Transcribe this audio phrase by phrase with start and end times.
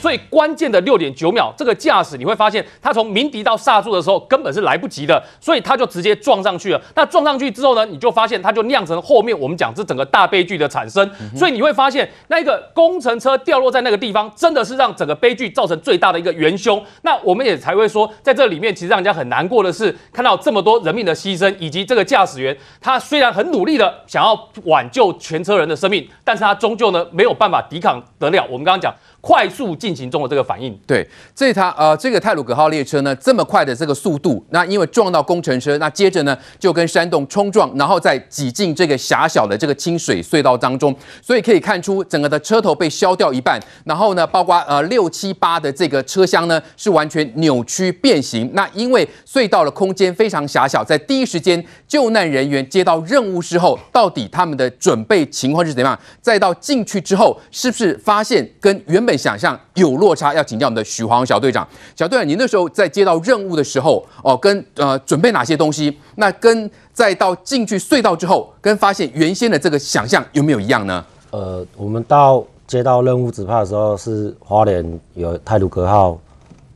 [0.00, 6.80] 所以关键的六点九秒，这个驾驶你会发现，他从鸣笛到刹住的时候根本是来不及的，所以他就直接撞上去了。
[6.94, 11.08] 那撞上去之后呢，你就发现他就酿成后面我们讲这整个大悲剧的产生。
[11.36, 16.82] 所以你会发现，那个工程车掉落在那个地方，真的是让整个悲剧造成最大的一个元凶。
[17.02, 28.42] 那我们也才会说，在这里面其实让人家很难过的是，看到这么多人命的牺牲，以及这个驾驶员他虽然很努力的想要挽救全车人的生命，但是他终究呢没有办法抵抗得了。
[28.50, 28.94] 我们刚刚讲。
[29.20, 48.50] 快速进行中的这个反应，对，这台呃这个泰鲁格号列车呢这么快的这个速度，那因为撞到工程车，那接着呢就跟山洞冲撞，然后再挤进这个狭小的这个清水隧道当中，所以可以看出整个的车头被削掉一半，然后呢包括呃六七八的这个车厢呢是完全扭曲变形。
[48.54, 55.98] 那因为隧道的空间非常狭小，在第一时间救难人员接到任务之后，到底他们的准备情况是怎样？
[56.22, 61.66] 再到进去之后，是不是发现跟原本想象有落差，要请教我们的许黄小队长。
[61.96, 65.96] 小队长，您那时候在接到任务的时候，哦，跟呃准备哪些东西？
[66.16, 71.04] 那跟再到进去隧道之后，跟发现原先的这个想象有没有一样呢？
[71.30, 76.18] 呃，我们到接到任务指派的时候，是花莲有泰鲁格号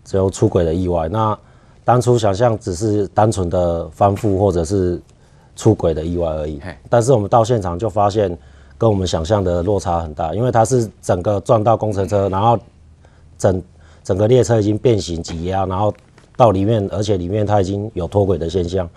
[0.05, 1.09] 只有出轨的意外。
[1.09, 1.37] 那
[1.85, 5.01] 当初想象只是单纯的翻覆或者是
[5.57, 6.61] 出轨的意外而已。
[6.89, 8.37] 但是我们到现场就发现。
[8.77, 12.59] 跟我们想象的落差很大，因为它是整个撞到工程车，然后
[13.39, 13.63] 整
[14.03, 15.95] 整个列车已经变形挤压，然后
[16.37, 18.89] 到里面，而且里面它已经有脱轨的现象，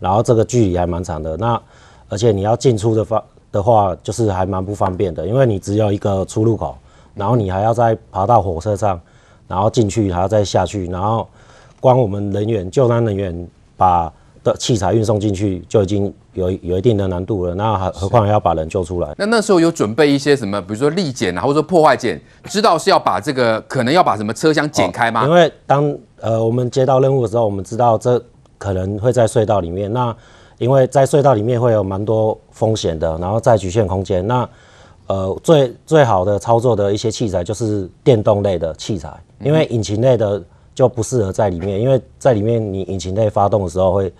[0.00, 1.36] 然后这个距离还蛮长的。
[1.36, 1.60] 那
[2.08, 6.76] 而且你要进出的方的话，就是还蛮不方便的，因为你只有一个出入口，
[7.14, 9.00] 然后你还要再爬到火车上，
[9.46, 11.28] 然后进去还要再下去，然后
[11.80, 14.12] 光我们人员救难人员把
[14.52, 19.12] 的器材运送进去就已经有有一定的难度了，那还何况还要把人救出来？
[19.18, 25.24] 那那时候有准备一些什么，比如说力剪啊，或者说破坏剪，知道是要把这个可能要把什么车厢剪开吗？
[25.24, 28.22] 哦、因为当呃我们接到任务的时候，我们知道这
[28.56, 29.92] 可能会在隧道里面。
[29.92, 30.14] 那
[30.58, 34.48] 因为在隧道里面会有蛮多风险的，然后在局限空间，那
[35.08, 40.42] 呃最最好的操作的一些器材就是电动类的器材，因为引擎类的
[40.74, 44.12] 就不适合在里面，因为在里面你引擎类发动的时候会。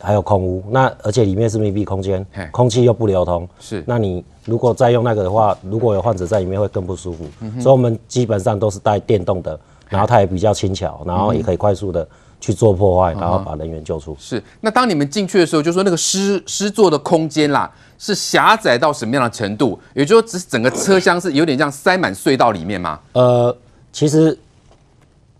[0.00, 3.84] 还有空屋，那而且里面是密闭空间，空气又不流通，是。
[3.86, 7.24] 那你如果再用那个的话，如果有患者在里面会更不舒服。
[7.40, 9.58] 嗯、所以我们基本上都是带电动的，
[9.88, 12.06] 然后它也比较轻巧，然后也可以快速的
[12.40, 14.16] 去做破坏，然后把人员救出。
[14.18, 14.42] 是。
[14.60, 19.78] 那当你们进去的时候，就说那个施施作的空间啦，是狭窄到什么样的程度？
[19.94, 22.98] 也就是说，只是整个车厢是有点像塞满隧道里面吗？
[23.12, 23.56] 呃，
[23.92, 24.36] 其实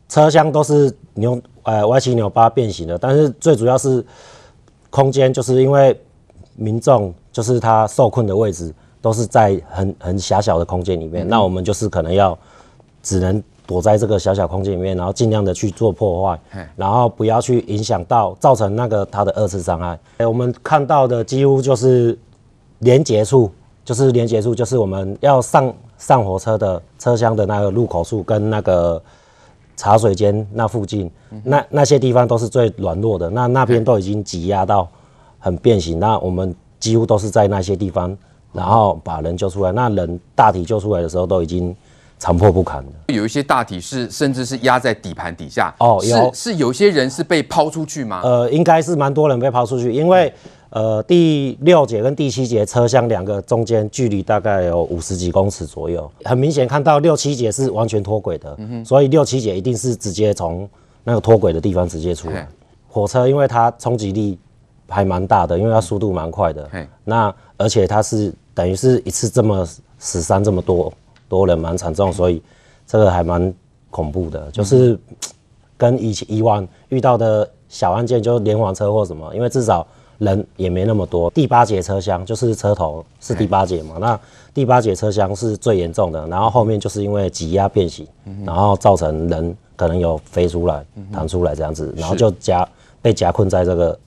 [0.09, 4.05] 车厢都是扭呃歪七扭八变形的，但是最主要是。
[4.93, 5.99] 空间就是因为
[6.55, 12.39] 民众就是他受困的位置都是在很很狭小的空间里面，嗯、那我们就是可能要
[13.03, 16.39] 只能躲在这个小小空间里面，然后尽量的去做破坏，
[16.77, 19.99] 然后不要去影响到造成那个他的二次伤害。
[20.19, 22.19] 欸、我们看到的几乎就是
[22.81, 23.51] 连接处，
[23.83, 29.03] 就是连接处，就是我们要上上火车的车厢的那个入口处跟那个。
[29.77, 31.11] 茶水间那附近，
[31.45, 34.89] 那那些地方都是最软弱的，那那边都已经挤压到
[35.39, 38.17] 很变形，那我们几乎都是在那些地方，
[38.53, 39.73] 然后把人救出来。
[39.73, 41.75] 那人大体救出来的时候，都已经
[42.19, 42.91] 残破不堪了。
[43.09, 45.75] 有一些大体是甚至是压在底盘底下。
[45.79, 48.21] 哦，有是是有些人是被抛出去吗？
[48.23, 50.33] 呃，应该是蛮多人被抛出去，因为。
[50.73, 60.67] 呃，第六节跟第七节车厢两个中间距离大概有五十几公尺左右，很明显看到六七节是完全脱轨的，嗯，所以六七节一定是直接从
[61.05, 62.31] 那个脱轨的地方直接出。
[62.31, 62.49] 来。
[62.89, 64.39] 火车因为它冲击力
[64.89, 66.67] 还蛮大的，因为它速度蛮快的，
[67.05, 69.69] 那而且它是等于是一次这么
[69.99, 70.91] 死伤这么多
[71.29, 72.43] 多人蛮惨重，所以
[72.87, 73.53] 这个还蛮
[73.91, 74.99] 恐怖的，就是
[75.77, 79.87] 跟以前以往遇到的小案件就连环车祸什么，因为至少。
[80.23, 84.19] 人也没那么多，第八节车厢就是车头是第八节嘛，那
[84.55, 88.07] 第八节车厢是最严重的，然后后面就是因为挤压变形，
[88.47, 92.67] 然后造成人可能有飞出来、弹出来这样子，然后就夹
[93.03, 93.99] 被夹困在这个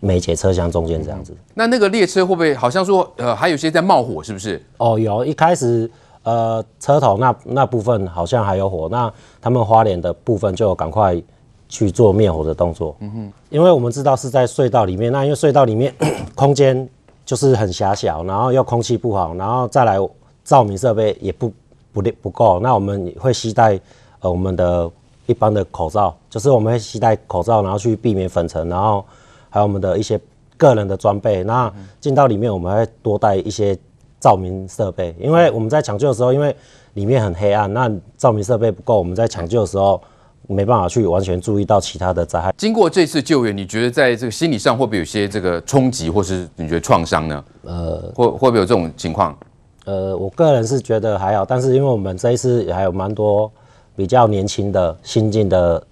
[0.00, 1.36] 每节车厢中间这样子。
[1.52, 4.62] 那那个列车会不会好像说呃还有些在冒火是不是？
[4.78, 5.90] 哦，有一开始
[6.22, 11.22] 呃车头那那部分好像还有火，那他们花莲的部分就赶快。
[11.68, 15.94] 去做灭火的动作，嗯哼，因为我们知道是在隧道里面，那因为隧道里面
[16.34, 16.88] 空间
[17.26, 19.98] 就是很狭小，然后又空气不好，然后再来
[20.44, 21.52] 照明设备也不
[21.92, 23.78] 不不够，那我们会携带
[24.20, 24.90] 呃我们的
[25.26, 29.04] 一般的口罩，就是我们会携带口罩，然后去避免粉尘，然后
[29.50, 30.18] 还有我们的一些
[30.56, 31.70] 个人的装备，那
[32.00, 33.76] 进到里面我们会多带一些
[34.18, 36.56] 照明设备，因为我们在抢救的时候，因为
[36.94, 40.00] 里面很黑暗，那照明设备不够，我们在抢救的时候
[40.48, 42.52] 没办法去完全注意到其他的灾害。
[42.56, 47.44] 经过这次救援，你觉得在这个心理上会不会有些这个冲击，或是你觉得创伤呢？
[47.62, 49.38] 呃，会会不会有这种情况？
[49.84, 53.50] 呃，我个人是觉得还好，但是因为我们这一次也还有蛮多
[53.94, 55.82] 比较年轻的新进的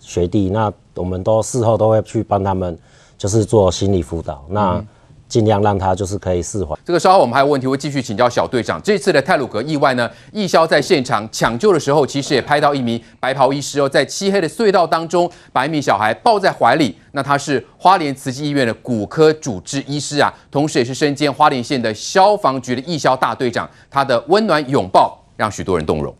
[0.00, 2.76] 学弟，那我们都事后都会去帮他们，
[3.16, 4.84] 就是做心理辅导，那
[5.30, 6.76] 尽量让他就是可以释怀。
[6.84, 8.78] 这个稍后我们还有问题会继续请教小队长。
[8.82, 16.94] 这次的泰鲁阁意外呢，义消在现场抢救的时候，其实也拍到一名白袍医师哦，在漆黑的隧道当中把一名小孩抱在怀里。
[17.12, 23.68] 那他是花莲慈济医院的骨科主治医师啊，同时也是身兼花莲县的消防局的义消大队长。
[23.88, 26.12] 他的温暖拥抱让许多人动容。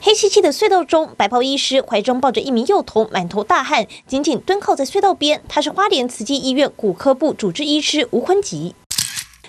[0.00, 5.42] 黑漆漆的隧道中，白袍医师怀中抱着一名幼童，满头大汗，紧紧蹲靠在隧道边。
[5.48, 8.74] 他是花莲慈济医院骨科部主治医师吴坤吉。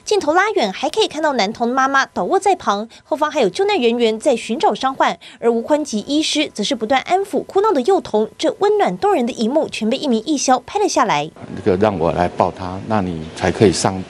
[0.04, 8.30] 镜头拉远，还可以看到男童的妈妈倒卧在旁，后方还有救难人员在寻找伤患，而吴坤吉医师则是不断安抚哭闹的幼童。
[8.38, 11.30] 这温暖动人的一幕，全被一名义消拍了下来。
[11.58, 14.02] 这个让我来抱他，那你才可以上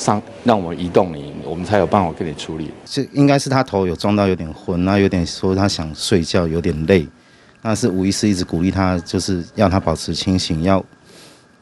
[0.00, 2.70] 上，让我移动你，我们才有办法给你处理。
[2.86, 7.06] 这应该是他头有撞到，有点昏，然后有点说他想睡觉，有点累。
[7.60, 10.82] 那是吴医师一直鼓励他，就是要他保持清醒，要。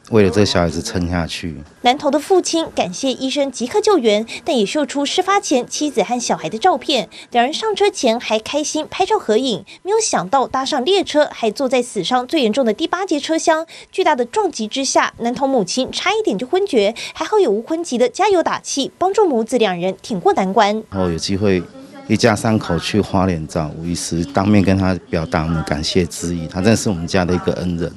[0.09, 7.07] 为了这个小孩子撑下去，男童的父亲感谢医生即刻救援，但也秀出事发前妻子和小孩的照片。
[7.31, 13.67] 两人上车前还开心拍照合影，没有想到搭上列车还坐在死伤最严重的第八节车厢。
[13.91, 20.73] 巨大的撞击之下，男童母亲差一点就昏厥，还好有吴坤吉的加油打气，帮助母子两人挺过难关。
[20.89, 21.61] 然后有机会
[22.07, 27.91] 一家三口去花莲找吴医师，当面跟他表达我们感谢之意，他真的是我们家的一个恩人。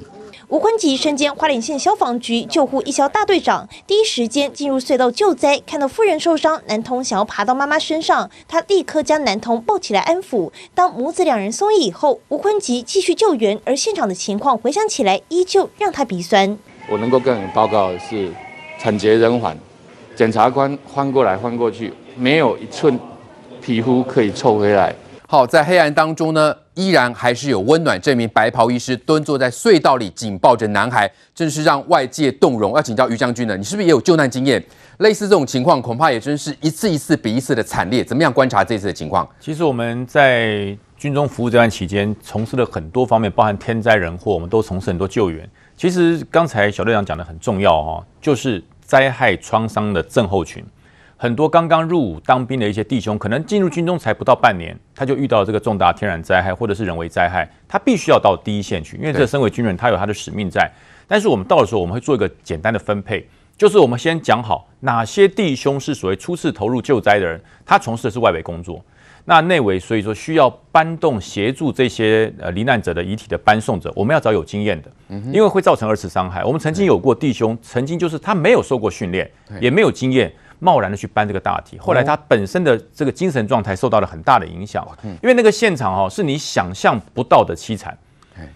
[0.53, 10.51] 吴坤吉身兼花莲县消防局救护一消大队长，第一时间进入隧道救灾，看到夫人受伤，男童想要爬到妈妈身上，他立刻将男童抱起来安抚。
[10.75, 16.55] 当母子两人松意以后，吴坤吉继续救援，而现场的情况回想起来，依旧让他鼻酸。
[16.87, 18.31] 我能够跟你报告的是，
[18.77, 19.57] 惨绝人寰，
[20.15, 22.99] 检察官翻过来翻过去，没有一寸
[23.59, 24.93] 皮肤可以凑回来。
[25.27, 27.99] 好，在黑暗当中呢，依然还是有温暖。
[28.01, 32.73] 这名白袍医师蹲坐在隧道里，紧抱着男孩，真是让外界动容。
[32.75, 34.63] 要请教于将军呢，你是不是也有救难经验？
[34.97, 38.03] 类似这种情况，恐怕也真是一次一次比一次的惨烈。
[38.03, 39.27] 怎么样观察这次的情况？
[39.39, 45.49] 其实我们在军中服务这段期间，从事了很多方面，包含天灾人祸，我们都从事很多救援。
[45.75, 50.63] 其实刚才小队长讲的很重要哈，就是灾害创伤的症候群。
[51.15, 60.69] 很多刚刚入伍当兵的一些弟兄，可能进入军中才不到半年，他就遇到这个重大天然灾害或者是人为灾害，他必须要到第一线去，因为这身为军人，他有他的使命在。
[61.07, 68.83] 但是我们到的时候，我们会做一个简单的分配，就是我们先讲好哪些弟兄是所谓初次投入救灾的人，他从事的是外围工作，
[69.25, 74.91] 那内围所以说需要搬动协助这些呃罹难者的遗体的搬送者，我们要找有经验的，
[75.31, 76.43] 因为会造成二次伤害。
[76.43, 79.29] 我们曾经有过弟兄，曾经就是他没有受过训练，
[79.61, 80.33] 也没有经验。
[80.63, 84.87] 贸然的去搬这个大体，后来他本身的这个精神状态受到了很大的影响，
[85.21, 87.97] 因为那个现场哦是你想象不到的凄惨，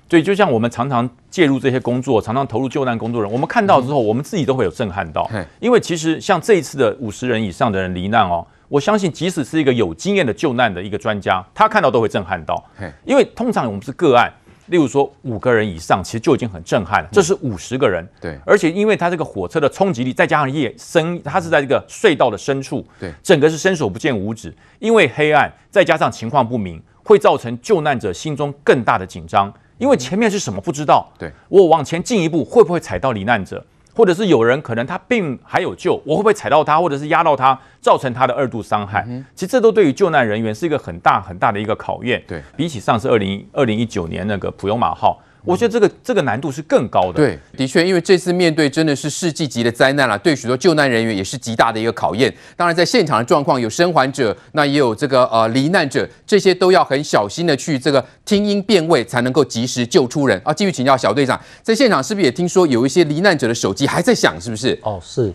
[0.10, 12.64] 所以就像我们常常介入这些工作，常常投入救难工作人，我们看到之后，我们自己都会有震撼到，因为其实像这一次的五十人以上的人罹难哦，我相信即使是一个有经验的救难的一个专家，他看到都会震撼到，
[13.04, 14.32] 因为通常我们是个案。
[14.68, 17.10] 例如说五个人以上，其实就已经很震撼了。
[17.12, 24.54] 这是五十个人，对，而且因为它这个火车的冲击力，再加上夜深，它是在这个隧道的深处，对，整个是伸手不见五指。
[24.80, 29.54] 因为黑暗，再加上情况不明，会造成救难者心中更大的紧张。
[29.78, 33.64] 因为前面是什么不知道，对，我往前进一步会不会踩到罹难者？
[33.98, 39.04] 或者是有人可能他并还有救，我会不会踩到他，或者是压到他，造成他的二度伤害？
[39.34, 42.24] 其实这都对于救难人员是一个很大很大的一个考验。
[42.28, 45.20] 对，比起上次二零二零一九年那个普悠马号。
[45.48, 47.14] 我觉得这个这个难度是更高的。
[47.14, 52.34] 对，的确，因为这次面对真的是世纪级的灾难了，对许多救难人员也是极大的一个考验。
[52.56, 60.40] 当然，在现场的状况有生还者，那也有这个呃罹难者，这些都要很小心的去这个听音辨位，才能够及时救出人。
[60.44, 64.40] 啊，继续请教小队长，在现场是不是也听说有一些罹难者的手机还在响？
[64.42, 64.78] 是不是？
[64.84, 65.34] 哦，是，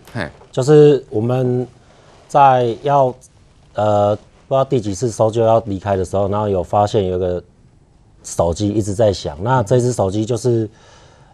[0.51, 1.67] 就是我们
[2.27, 3.13] 在要
[3.73, 4.15] 呃
[4.47, 7.43] 不知道第几次搜救要离开的时候，然后有发现有个。
[8.23, 10.69] 手机一直在响，那这只手机就是，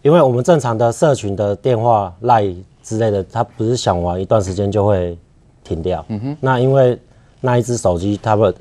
[0.02, 2.44] 因为我们正常的社群的电话、赖
[2.84, 5.18] 之类的，它不是响完一段时间就会
[5.64, 6.04] 停掉。
[6.10, 6.38] 嗯哼。
[6.42, 7.00] 那因为
[7.42, 8.54] 那一只手机，他们，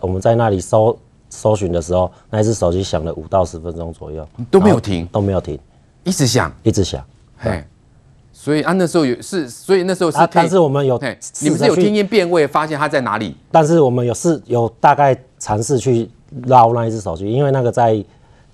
[0.00, 0.96] 我们在那里搜
[1.28, 5.58] 搜寻的时候，那一只手机响了五到十分钟左右，都没有停，都没有停，
[6.04, 7.04] 一直响，一直响。
[7.36, 7.62] 嘿，
[8.32, 10.96] 所以啊，那时候有是，所以那时候是、啊，但是我们有，
[11.40, 13.36] 你们是有听音辨位，发现它在哪里？
[13.50, 16.08] 但是我们有是有大概尝试去
[16.44, 18.04] 捞那一只手机，因为那个在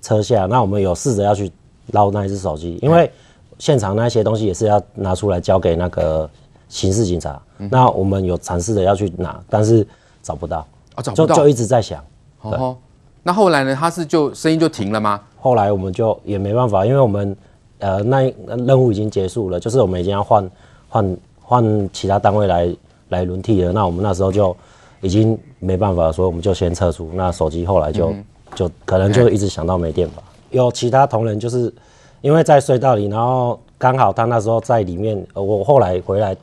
[0.01, 1.51] 车下，那我们有试着要去
[1.87, 3.11] 捞那一只手机，因为
[3.59, 6.29] 现场那些东西也是要拿出来交给那个
[6.69, 9.85] 刑事警察，嗯、那我们有尝试着要去拿，但是
[10.21, 10.65] 找不到，
[10.95, 12.03] 啊、找不到，就就一直在想。
[12.41, 12.75] 哦，
[13.23, 13.75] 那后来呢？
[13.75, 15.21] 他是就声音就停了吗？
[15.39, 17.35] 后来我们就也没办法，因为我们。
[17.79, 20.49] 呃，那任务已经结束了，就是我们已经要换
[20.87, 22.73] 换换其他单位来
[23.09, 23.73] 来轮替了。
[23.73, 24.55] 那我们那时候就
[25.03, 27.11] 已经没办法，所以我们就先撤出。
[27.13, 30.23] 那手机后来就、嗯、就可能就一直想到没电吧。
[30.49, 31.71] 有其他同仁就是
[32.21, 35.21] 因为在隧道里，然后刚好他那时候在里面。
[35.33, 36.35] 我后来回来，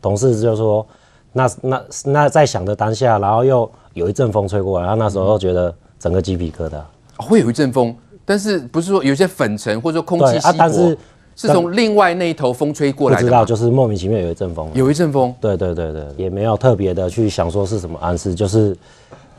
[0.00, 0.86] 同事就说，
[1.32, 6.80] 那那那在响的当下，然后又有一阵风吹过来，然后那时候又觉得整个鸡皮疙瘩，
[7.16, 7.94] 会有一阵风。
[8.24, 10.96] 但是不是说有些粉尘或者说空气稀薄，啊、但是
[11.36, 13.22] 是从另外那一头风吹过来的？
[13.22, 15.34] 不知道，就是莫名其妙有一阵风，有一阵风。
[15.40, 18.76] 对对对对，也没有特别的去想说是什么暗示，就是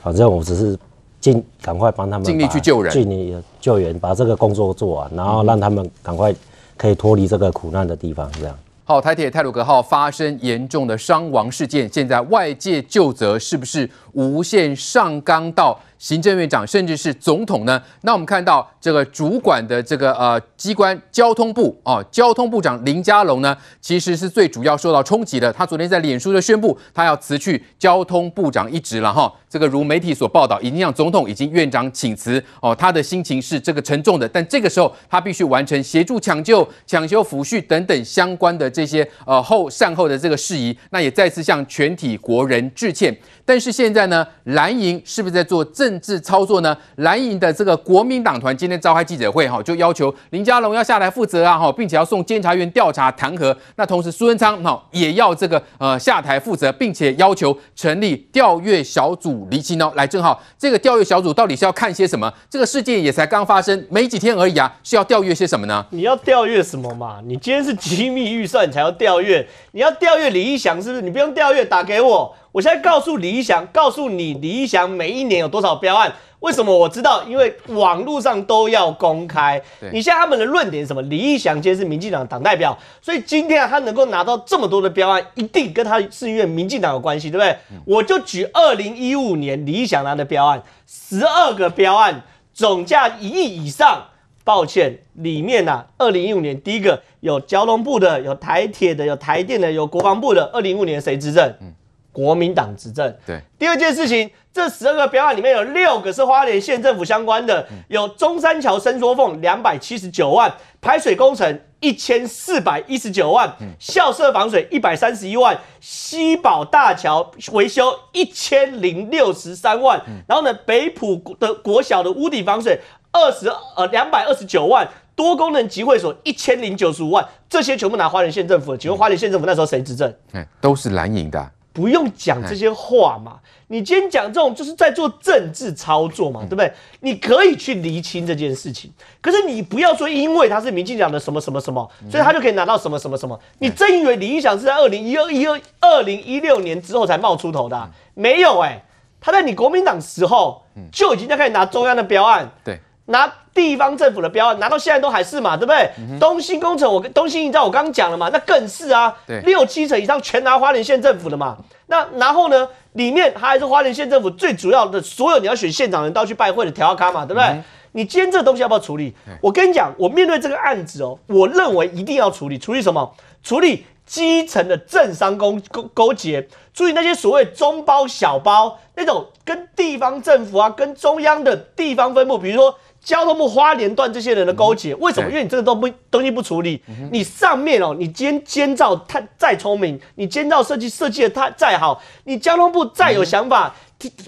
[0.04, 0.78] 反正我只是
[1.20, 6.34] 尽赶快帮他们尽力去救人，尽力救援，把这个工作做完，然后让他们赶快
[6.78, 8.56] 可以脱离这个苦难的地方，这样。
[8.88, 17.82] 好，台铁泰鲁格号发生严重的伤亡事件，现在外界就责是不是无限上纲到行政院长，甚至是总统呢？
[18.02, 25.52] 那我们看到这个主管的这个呃机关交通部啊，交通部长林佳龙呢，其实是最主要受到冲击的。
[25.52, 29.32] 他昨天在脸书就宣布，他要辞去交通部长一职了哈。
[29.50, 32.76] 这个如媒体所报道，已经向总统以及院长请辞哦。
[32.76, 40.78] 他的心情是这个沉重的，但这个时候他必须完成协助抢救、抢修抚恤等等相关的这些呃后善后的这个事宜。
[40.90, 43.16] 那也再次向全体国人致歉。
[43.46, 46.78] 但是现在呢，蓝营是不是在做政治操作呢？
[46.98, 53.56] 蓝营的这个国民党团今天召开记者会，哈，就要求林佳龙要下来负责啊，哈，并且要送监察院调查弹劾。
[53.76, 59.92] 那同时苏贞昌，哈，也要这个呃下台负责，并且要求成立调阅小组厘清哦。
[59.96, 62.32] 来，正好这个调阅小组到底是要看些什么？
[62.50, 65.86] 这个事件也才刚发生没几天而已啊，是要调阅些什么呢？
[65.92, 67.20] 你要调阅什么嘛？
[67.26, 69.48] 你今天是机密预算，你才要调阅。
[69.72, 71.02] 你要调阅李义祥是不是？
[71.02, 72.36] 你不用调阅，打给我。
[72.56, 76.14] 我现在告诉李义祥，告诉你李义祥每一年有多少标案？
[76.40, 77.22] 为什么我知道？
[77.24, 79.62] 因为网络上都要公开。
[79.92, 81.02] 你现在他们的论点是什么？
[81.02, 87.50] 李义祥今天是民进党党代表，所以今天他能够拿到这么多的标案，一定跟他是因为民进党有关系，对不对？
[87.74, 94.06] 嗯、我就举二零一五年李义祥拿的标案，十二个标案，总价一亿以上。
[94.46, 100.46] 抱歉，里面啊，二零一五年第一个有交通部的，有台铁的，有台电的，有国防部的。
[100.54, 101.52] 二零一五年谁执政？
[101.60, 101.74] 嗯
[102.16, 103.14] 国民党执政。
[103.28, 122.80] 对，第二件事情，这十二个标案里面有六个是花莲县政府相关的，有中山桥伸缩缝两百七十九万，排水工程一千四百一十九万，校舍防水一百三十一万，西宝大桥维修一千零六十三万，然后呢，北埔的国小的屋顶防水
[123.12, 128.78] 二十呃两百二十九万，多功能集会所一千零九十五万，这些全部拿花莲县政府的。
[128.78, 130.14] 请问花莲县政府那时候谁执政？
[130.32, 131.52] 哎，都是蓝营的。
[131.76, 136.72] 不用讲这些话嘛，你今天讲这种就是在做政治操作嘛，对不对？
[137.02, 138.90] 你可以去厘清这件事情，
[139.20, 143.38] 可是你不要说因为他是民进党的什么什么什么，所以他就可以拿到什么什么什么。
[143.60, 147.92] 你真以为李义祥是在二零一二一二二零一六年之后才冒出头的啊？
[148.14, 148.82] 没有哎，
[149.20, 150.64] 他在你国民党时候
[150.94, 152.80] 就已经在开始拿中央的标案，对。
[153.06, 155.90] 拿地方政府的标案，拿到现在都还是嘛，对不对？
[156.00, 161.58] 嗯、东兴工程，我跟东兴营造，我刚刚讲了嘛，那更是啊，六七成以上全拿花莲县政府的嘛。
[161.88, 167.44] 那然后呢，里面它还是花莲县政府最主要的，所有你要选县长的人都要去拜会的调卡嘛，对不对？
[167.44, 169.14] 嗯、你今天这个东西要不要处理？
[169.28, 173.14] 嗯、我跟你讲，我面对这个案子哦，我认为一定要处理，处理什么？
[173.44, 182.76] 处理基层的政商勾勾勾结，处理那些所谓中包小包那种跟地方政府啊，跟中央的地方分部，比如说。
[183.06, 185.30] 交通部花莲段这些人的勾结，为什么？
[185.30, 186.82] 因为你这个都不东西不处理，
[187.12, 193.74] 你上面哦，你监监造他再聪明，你监造设计设计的他再好，你交通部再有想法，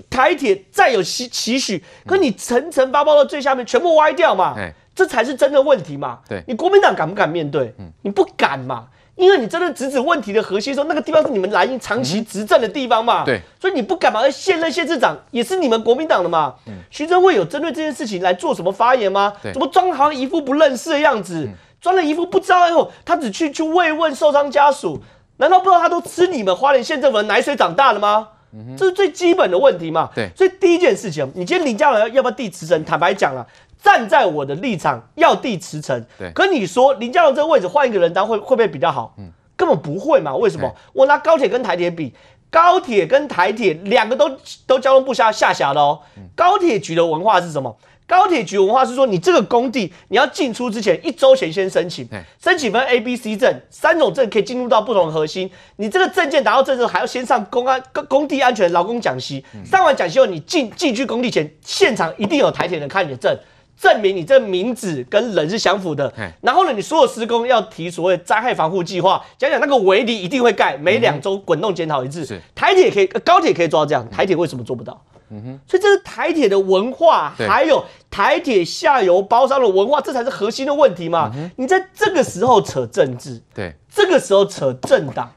[0.10, 4.56] 台铁再有期期许，可你层层发包到最下面，全部歪掉嘛，
[4.94, 6.20] 这才是真的问题嘛。
[6.30, 7.74] 对，你国民党敢不敢面对？
[8.04, 8.88] 你不敢嘛。
[9.18, 14.22] 因为你真的直指问题的核心，说那个地方是你们蓝营长期执政的地方嘛，对，所以你不敢嘛？
[14.22, 16.54] 而现任县市长也是你们国民党的嘛，
[16.92, 19.34] 徐榛慧有针对这件事情来做什么发言吗？
[19.52, 21.50] 怎么装好像一副不认识的样子，
[21.82, 25.02] 装了一副不知道以后，他只去去慰问受伤家属，
[25.38, 28.30] 难道不知道他都吃你们花莲县政府的奶水长大的吗？
[28.78, 30.10] 这是最基本的问题嘛。
[30.16, 32.84] 对，所以第一件事情，你今天林佳龙要不要递辞呈？
[32.86, 33.46] 坦白讲了，
[33.82, 36.04] 站在我的立场，要地驰骋。
[36.18, 39.14] 对，可你说林佳龙这个位置换一个人当会会不会比较好？
[39.18, 40.36] 嗯，根本不会嘛。
[40.36, 40.74] 为什么？
[40.94, 42.14] 我拿高铁跟台铁比。
[42.50, 44.32] 高铁跟台铁两个都
[44.66, 46.00] 都交通部下下辖的哦。
[46.34, 47.78] 高铁局的文化是什么？
[48.08, 52.08] 高铁局文化是说，你这个工地你要进出之前一周前先申请，
[52.42, 55.52] 申请分 A、B、C 证，三种证可以进入到不同的核心。
[55.76, 59.44] 你这个证件拿到证之后，还要先上公安工工地安全劳工讲习。
[59.66, 63.38] 上完讲习后，你进进去工地前，现场一定有台铁人看你的证。
[63.80, 72.26] 证明你这名字跟人是相符的，然后呢，你所有施工要提所谓灾害防护计划，讲讲那个围篱一定会盖，每两周滚动检讨一次。
[72.26, 72.42] 是。
[72.56, 75.00] 台铁可以，高铁可以做到这样，台铁为什么做不到？
[75.30, 81.32] 嗯哼，所以这是台铁的文化，还有台铁下游包商的文化，这才是核心的问题嘛。
[81.58, 85.30] 你在这个时候扯政治，对，这个时候扯政党，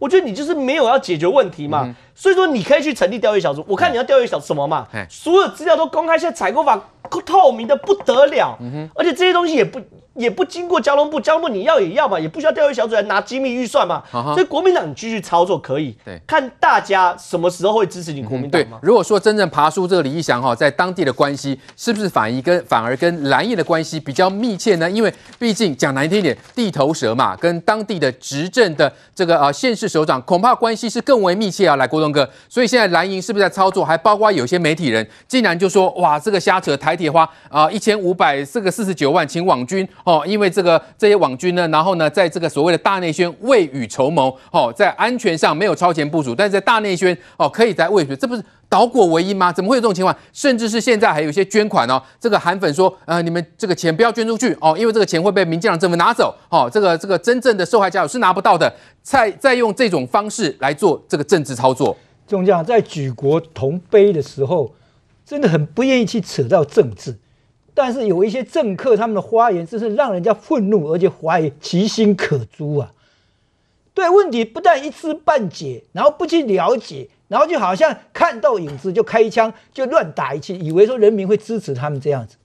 [0.00, 1.94] 我觉得你就是没有要解决问题嘛。
[2.12, 6.82] 所以说你可以去成立调阅小组，我看你要调阅小什么嘛，所有资料都公开，现在采购法。
[7.06, 8.58] 透明的不得了，
[8.94, 9.80] 而且这些东西也不
[10.14, 18.78] 也不经过交通部，交通部你要也要嘛，也不需要调阅小组来拿机密预算嘛，所以国民党你继续操作可以，对，看大家什么时候会支持你国民党嘛。
[18.80, 24.90] 对，如果说真正爬出这个李义祥哈，在当地的关系是不是反而跟反而跟蓝营的关系比较密切呢？
[24.90, 31.76] 因为毕竟讲难听一点，地头蛇嘛，跟当地的执政的这个呃县市首长恐怕关系是更为密切啊。
[31.76, 33.84] 来，郭东哥，所以现在蓝营是不是在操作？
[33.84, 36.95] 还包括有些媒体人竟然就说哇，这个瞎扯台。
[36.96, 49.52] 铁花啊，一千五百四个四十九万，请网军哦，因为这个这些网军呢，然后呢，在这个所谓的大内宣未雨绸缪哦，在安全上没有超前部署，但是在大内宣哦，可以在未雨，这不是倒果为因吗？
[49.52, 50.16] 怎么会有这种情况？
[50.32, 58.72] 甚至是现在还有一些捐款哦，这个韩粉说，呃，你们这个钱不要捐出去哦，因为这个钱会被民进党政府拿走哦，这个这个真正的受害家属是拿不到的，
[59.02, 61.96] 再再用这种方式来做这个政治操作。
[62.26, 64.72] 中将在举国同悲的时候。
[65.26, 67.16] 真的很不愿意去扯到政治，
[67.74, 72.92] 但是有一些政客他们的发言真是让人家愤怒，而且怀疑其心可诛啊！
[73.92, 82.36] 对问题不但一知半解，然后不去了解，然后就好像看到影子就开枪，就乱打一气，以为说人民会支持他们这样子。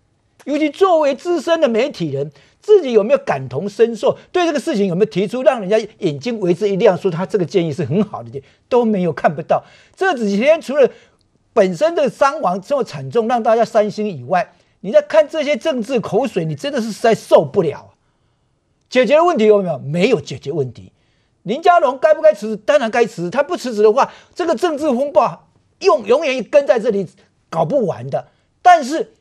[0.45, 4.17] 尤其作为资深的媒体人，自己有没有感同身受？
[4.31, 9.63] 对这个事情有没有提出让人家眼睛为之一亮，说他这个建议是很好的建议，都没有看不到。
[9.95, 10.89] 这几天除了。
[11.53, 17.93] 本身的伤亡这么惨重，让大家伤心以外，你在看这些政治口水，你真的是实在受不了。
[18.89, 19.77] 解决的问题有没有？
[19.79, 20.91] 没有解决问题。
[21.43, 22.55] 林佳龙该不该辞职？
[22.57, 23.29] 当然该辞职。
[23.29, 25.47] 他不辞职的话，这个政治风暴
[25.79, 27.07] 永永远跟在这里
[27.49, 28.27] 搞不完的。
[28.61, 29.13] 但是，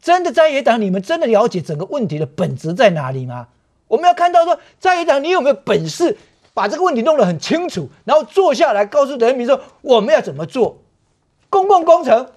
[0.00, 3.48] 真的在野党，你们真的了解整个问题的本质在哪里吗？
[3.88, 6.18] 我们要看到说，在野党，你有没有本事
[6.52, 10.81] 把这个问题弄得很清楚，然后坐下来告诉人民说我们要怎么做？
[11.52, 12.32] 公共工程，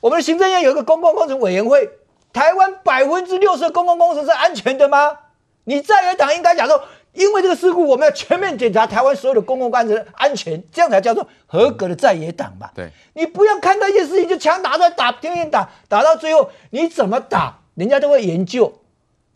[0.00, 1.90] 我们的行政院有一个公共工程委员会。
[2.32, 5.18] 台湾百分之六十的公共工程是安全的吗？
[5.64, 12.72] 你在野党应该讲说，因为这个事故，我们要全面检查台湾所有的公共工程安全，这样才叫做合格的在野党吧？
[12.74, 18.72] 对，你不要看到一件事情就枪打出来打，天天打，打到最后你怎么打，人家都会研究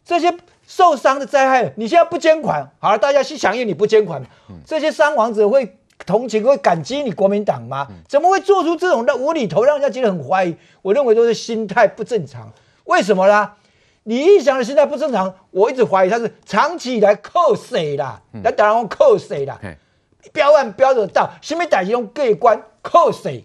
[0.05, 0.35] 这些
[0.67, 1.73] 受伤的灾害。
[1.77, 4.23] 你现在不捐款，好了，大家去响应你不捐款，
[4.67, 5.77] 这些伤亡者会。
[6.07, 7.87] 同情会感激你国民党吗？
[8.09, 10.57] 怎么会做出这种的无厘头，让人家觉得很怀疑？
[10.83, 12.51] 我认为都是心态不正常。
[12.85, 13.53] 为什么呢？
[14.05, 18.21] 李义祥的心态不正常，我一直怀疑他是长期以来扣谁啦？
[18.43, 19.61] 那当然扣谁啦？
[20.33, 23.45] 标案标得到，什么歹用过关扣谁？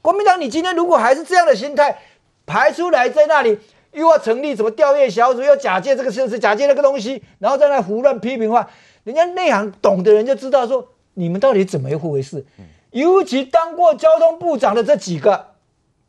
[0.00, 1.98] 国民党，你今天如果还是这样的心态，
[2.46, 3.58] 排出来在那里
[3.92, 8.68] 又要成立什么调阅小组，又假借这个事实，假借那个东西，然后在那胡乱批评的话，
[9.04, 10.88] 人家内行懂的人就知道说。
[11.14, 12.44] 你们到底怎么一回事？
[12.90, 15.46] 尤其当过交通部长的这几个，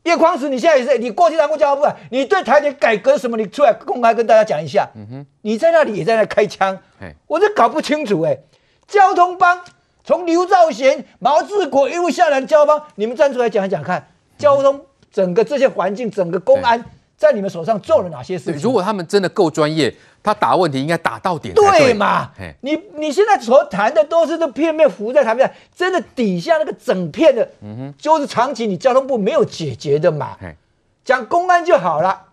[0.03, 3.37] 叶匡时，你现在也是，你过去当过交通部长，你对台铁改革什么？
[3.37, 4.89] 你出来公开跟大家讲一下。
[5.41, 6.79] 你在那里也在那开枪，
[7.27, 8.39] 我这搞不清楚哎。
[8.87, 9.61] 交通帮
[10.03, 16.83] 从刘兆贤、毛志国一路下来的，交通帮，你们站出来讲一讲看，交通整个这些环境，整个公安。
[17.21, 18.59] 在你们手上做了哪些事情？
[18.63, 22.31] 如果他们真的够专业，他打问题应该打到点对，对嘛？
[22.61, 30.35] 你你现在所谈的都是这片面浮在台面上，真的底下那个整片的，嗯哼，就是长期你交通部没有解决的嘛。
[31.05, 32.23] 讲公安就好了，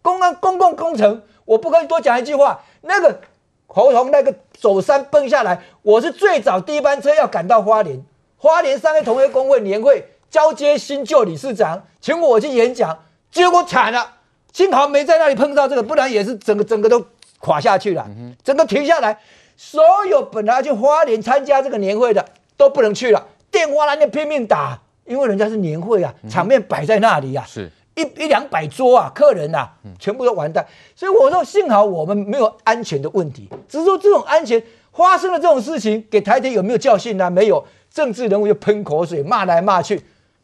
[0.00, 2.62] 公安公共工程，我不可以多讲一句话。
[2.80, 3.20] 那个
[3.66, 8.02] 侯同那个走山崩下来，我是最早第一班车要赶到花莲，
[8.38, 13.00] 花莲商业同业工会年会交接新旧理事长，请我去演讲。
[13.34, 14.12] 结果惨了，
[14.52, 17.04] 幸好没在那里碰到这个，不然也是整个整个都
[17.40, 18.08] 垮下去了，
[18.44, 19.18] 整个停下来，
[19.56, 22.24] 所有本来去花莲参加这个年会的
[22.56, 30.64] 都不能去了，电话那边拼命打，因为人家是年会啊，场面摆在那里呀、啊，是一一两百桌啊，客人啊，全部都完蛋。
[30.94, 37.28] 所以我说，幸好我们没有安全的问题，只是说这种安全发生了这种事情，给台铁有没有教训呢？
[37.28, 40.00] 没有，政治人物就喷口水，骂来骂去，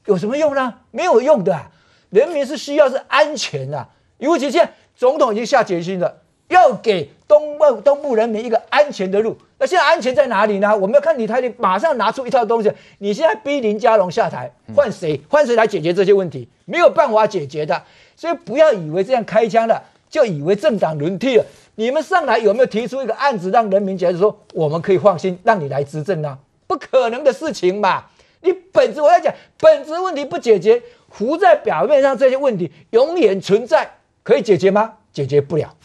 [0.06, 0.74] 有什么用呢？
[0.90, 1.70] 没有用的、啊，
[2.10, 6.18] 人民是需要是安全啊，尤其现在总统已经下决心了。
[6.48, 10.76] 要给东部东部人民一个安全的路，那现在安全在哪里呢？
[10.76, 12.72] 我们要看你台里马上拿出一套东西。
[12.98, 15.20] 你现在逼林佳龙下台，换谁？
[15.28, 16.48] 换谁来解决这些问题？
[16.64, 17.80] 没有办法解决的。
[18.16, 21.46] 所以不要以为这样开枪了，就以为政党轮替了。
[21.76, 26.36] 你们上来有没有提出一个案子，让人民觉得说我们可以放心，让你来执政呢？
[26.66, 28.06] 不可能的事情嘛！
[28.42, 34.94] 你本质我在讲，本质问题不解决，浮在表面上这些问题永远存在，可以解决吗？
[35.12, 35.76] 解决不了。